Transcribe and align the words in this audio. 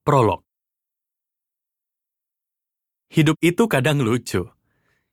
Prolog 0.00 0.40
Hidup 3.12 3.36
itu 3.44 3.68
kadang 3.68 4.00
lucu. 4.00 4.48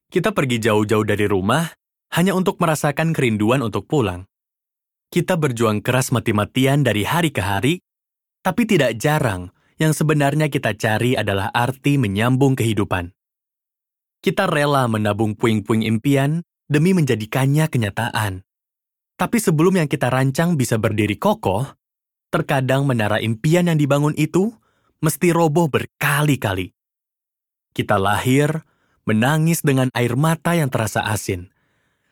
Kita 0.08 0.32
pergi 0.32 0.64
jauh-jauh 0.64 1.04
dari 1.04 1.28
rumah 1.28 1.68
hanya 2.16 2.32
untuk 2.32 2.56
merasakan 2.56 3.12
kerinduan 3.12 3.60
untuk 3.68 3.84
pulang. 3.84 4.24
Kita 5.12 5.36
berjuang 5.36 5.84
keras 5.84 6.16
mati-matian 6.16 6.88
dari 6.88 7.04
hari 7.04 7.36
ke 7.36 7.44
hari, 7.44 7.84
tapi 8.40 8.64
tidak 8.64 8.96
jarang 8.96 9.52
yang 9.76 9.92
sebenarnya 9.92 10.48
kita 10.48 10.72
cari 10.80 11.20
adalah 11.20 11.52
arti 11.52 12.00
menyambung 12.00 12.56
kehidupan. 12.56 13.12
Kita 14.24 14.48
rela 14.48 14.88
menabung 14.88 15.36
puing-puing 15.36 15.84
impian 15.84 16.48
demi 16.72 16.96
menjadikannya 16.96 17.68
kenyataan. 17.68 18.40
Tapi 19.20 19.36
sebelum 19.36 19.84
yang 19.84 19.92
kita 19.92 20.08
rancang 20.08 20.56
bisa 20.56 20.80
berdiri 20.80 21.20
kokoh, 21.20 21.76
terkadang 22.32 22.88
menara 22.88 23.20
impian 23.20 23.68
yang 23.68 23.76
dibangun 23.76 24.16
itu 24.16 24.56
mesti 25.04 25.34
roboh 25.34 25.70
berkali-kali. 25.70 26.74
Kita 27.74 27.98
lahir, 28.02 28.66
menangis 29.08 29.64
dengan 29.64 29.88
air 29.96 30.18
mata 30.20 30.54
yang 30.54 30.68
terasa 30.68 31.06
asin. 31.08 31.50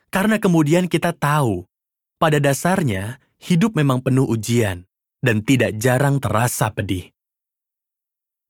Karena 0.10 0.40
kemudian 0.40 0.88
kita 0.88 1.12
tahu, 1.12 1.68
pada 2.16 2.40
dasarnya 2.40 3.20
hidup 3.38 3.76
memang 3.76 4.00
penuh 4.00 4.26
ujian 4.26 4.88
dan 5.20 5.44
tidak 5.44 5.76
jarang 5.78 6.24
terasa 6.24 6.72
pedih. 6.72 7.12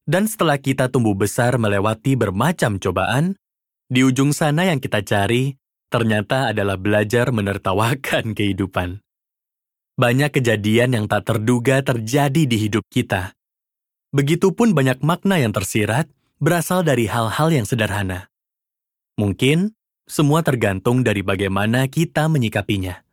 Dan 0.06 0.30
setelah 0.30 0.62
kita 0.62 0.86
tumbuh 0.86 1.18
besar 1.18 1.58
melewati 1.58 2.14
bermacam 2.14 2.78
cobaan, 2.78 3.34
di 3.90 4.06
ujung 4.06 4.30
sana 4.30 4.66
yang 4.70 4.78
kita 4.78 5.02
cari 5.02 5.58
ternyata 5.90 6.50
adalah 6.50 6.78
belajar 6.78 7.30
menertawakan 7.30 8.32
kehidupan. 8.38 9.02
Banyak 9.96 10.30
kejadian 10.30 10.92
yang 10.92 11.06
tak 11.08 11.26
terduga 11.26 11.80
terjadi 11.80 12.42
di 12.44 12.56
hidup 12.56 12.84
kita, 12.90 13.35
Begitupun 14.16 14.72
banyak 14.72 15.04
makna 15.04 15.36
yang 15.36 15.52
tersirat 15.52 16.08
berasal 16.40 16.80
dari 16.80 17.04
hal-hal 17.04 17.52
yang 17.52 17.68
sederhana. 17.68 18.32
Mungkin 19.20 19.76
semua 20.08 20.40
tergantung 20.40 21.04
dari 21.04 21.20
bagaimana 21.20 21.84
kita 21.84 22.24
menyikapinya. 22.24 23.04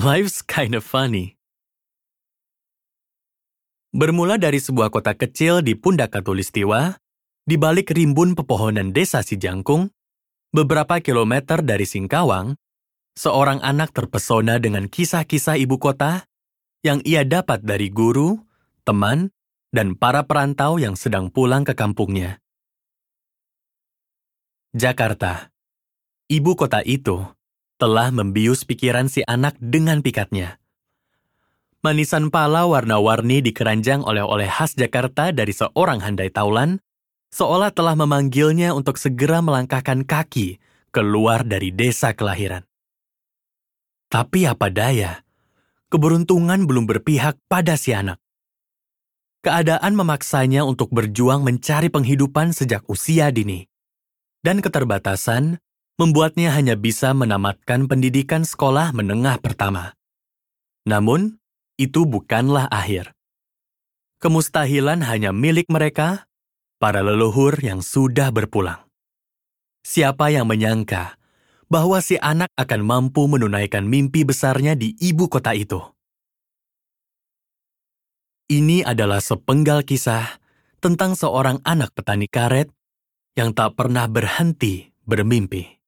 Life's 0.00 0.40
kind 0.40 0.72
of 0.72 0.80
funny. 0.80 1.36
Bermula 3.92 4.40
dari 4.40 4.64
sebuah 4.64 4.88
kota 4.88 5.12
kecil 5.12 5.60
di 5.60 5.76
pundak 5.76 6.16
Katulistiwa, 6.16 6.96
di 7.44 7.60
balik 7.60 7.92
rimbun 7.92 8.32
pepohonan 8.32 8.96
desa 8.96 9.20
Sijangkung, 9.20 9.92
beberapa 10.56 11.04
kilometer 11.04 11.60
dari 11.60 11.84
Singkawang, 11.84 12.56
seorang 13.12 13.60
anak 13.60 13.92
terpesona 13.92 14.56
dengan 14.56 14.88
kisah-kisah 14.88 15.60
ibu 15.60 15.76
kota 15.76 16.24
yang 16.80 17.04
ia 17.04 17.28
dapat 17.28 17.60
dari 17.60 17.92
guru, 17.92 18.40
teman, 18.88 19.34
dan 19.70 19.94
para 19.94 20.26
perantau 20.26 20.78
yang 20.78 20.98
sedang 20.98 21.30
pulang 21.30 21.62
ke 21.62 21.74
kampungnya. 21.74 22.42
Jakarta, 24.70 25.50
ibu 26.30 26.54
kota 26.54 26.82
itu, 26.86 27.26
telah 27.74 28.14
membius 28.14 28.62
pikiran 28.62 29.10
si 29.10 29.26
anak 29.26 29.58
dengan 29.58 30.02
pikatnya. 30.02 30.62
Manisan 31.80 32.28
pala 32.28 32.68
warna-warni 32.68 33.40
dikeranjang 33.40 34.04
oleh-oleh 34.04 34.46
khas 34.46 34.76
Jakarta 34.76 35.32
dari 35.32 35.56
seorang 35.56 36.04
handai 36.04 36.28
taulan, 36.28 36.76
seolah 37.32 37.72
telah 37.72 37.96
memanggilnya 37.96 38.76
untuk 38.76 39.00
segera 39.00 39.40
melangkahkan 39.40 40.04
kaki 40.04 40.60
keluar 40.92 41.40
dari 41.46 41.72
desa 41.72 42.12
kelahiran. 42.12 42.68
Tapi 44.10 44.44
apa 44.44 44.68
daya, 44.68 45.24
keberuntungan 45.88 46.66
belum 46.68 46.84
berpihak 46.84 47.40
pada 47.48 47.80
si 47.80 47.96
anak. 47.96 48.20
Keadaan 49.40 49.96
memaksanya 49.96 50.68
untuk 50.68 50.92
berjuang 50.92 51.40
mencari 51.40 51.88
penghidupan 51.88 52.52
sejak 52.52 52.84
usia 52.92 53.32
dini. 53.32 53.64
Dan 54.44 54.60
keterbatasan 54.60 55.56
membuatnya 55.96 56.52
hanya 56.52 56.76
bisa 56.76 57.16
menamatkan 57.16 57.88
pendidikan 57.88 58.44
sekolah 58.44 58.92
menengah 58.92 59.40
pertama. 59.40 59.96
Namun, 60.84 61.40
itu 61.80 62.04
bukanlah 62.04 62.68
akhir. 62.68 63.16
Kemustahilan 64.20 65.00
hanya 65.08 65.32
milik 65.32 65.72
mereka, 65.72 66.28
para 66.76 67.00
leluhur 67.00 67.56
yang 67.64 67.80
sudah 67.80 68.28
berpulang. 68.28 68.84
Siapa 69.80 70.28
yang 70.28 70.44
menyangka 70.44 71.16
bahwa 71.72 72.04
si 72.04 72.20
anak 72.20 72.52
akan 72.60 72.84
mampu 72.84 73.24
menunaikan 73.24 73.88
mimpi 73.88 74.28
besarnya 74.28 74.76
di 74.76 74.92
ibu 75.00 75.32
kota 75.32 75.56
itu? 75.56 75.80
Ini 78.50 78.82
adalah 78.82 79.22
sepenggal 79.22 79.86
kisah 79.86 80.42
tentang 80.82 81.14
seorang 81.14 81.62
anak 81.62 81.94
petani 81.94 82.26
karet 82.26 82.66
yang 83.38 83.54
tak 83.54 83.78
pernah 83.78 84.10
berhenti 84.10 84.90
bermimpi. 85.06 85.79